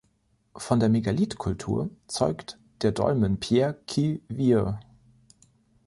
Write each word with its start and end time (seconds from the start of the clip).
Von 0.55 0.79
der 0.79 0.89
Megalithkultur 0.89 1.91
zeugt 2.07 2.57
der 2.81 2.91
Dolmen 2.91 3.39
Pierre-qui-Vire. 3.39 4.79